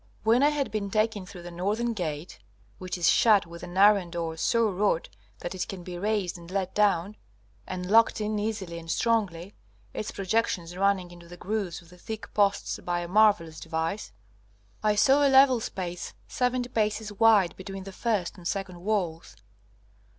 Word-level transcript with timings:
When 0.23 0.41
I 0.41 0.49
had 0.49 0.71
been 0.71 0.89
taken 0.89 1.27
through 1.27 1.43
the 1.43 1.51
northern 1.51 1.93
gate 1.93 2.39
(which 2.79 2.97
is 2.97 3.07
shut 3.07 3.45
with 3.45 3.61
an 3.61 3.77
iron 3.77 4.09
door 4.09 4.35
so 4.35 4.67
wrought 4.67 5.09
that 5.37 5.53
it 5.53 5.67
can 5.67 5.83
be 5.83 5.95
raised 5.99 6.39
and 6.39 6.49
let 6.49 6.73
down, 6.73 7.17
and 7.67 7.85
locked 7.85 8.19
in 8.19 8.39
easily 8.39 8.79
and 8.79 8.89
strongly, 8.89 9.53
its 9.93 10.09
projections 10.09 10.75
running 10.75 11.11
into 11.11 11.27
the 11.27 11.37
grooves 11.37 11.83
of 11.83 11.89
the 11.89 11.99
thick 11.99 12.33
posts 12.33 12.79
by 12.83 13.01
a 13.01 13.07
marvellous 13.07 13.59
device), 13.59 14.11
I 14.81 14.95
saw 14.95 15.23
a 15.23 15.29
level 15.29 15.59
space 15.59 16.15
seventy 16.27 16.69
paces 16.69 17.11
(1) 17.11 17.19
wide 17.19 17.55
between 17.55 17.83
the 17.83 17.91
first 17.93 18.37
and 18.37 18.47
second 18.47 18.81
walls. 18.81 19.35